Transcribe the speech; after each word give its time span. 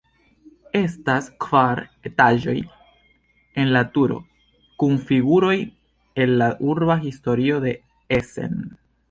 Estas 0.77 1.25
kvar 1.43 1.81
etaĝoj 2.09 2.55
en 3.65 3.69
la 3.75 3.83
turo 3.99 4.17
kun 4.85 4.97
figuroj 5.11 5.55
el 6.27 6.35
la 6.45 6.49
urba 6.73 6.99
historio 7.07 7.63
de 7.69 7.77
Essen. 8.21 8.59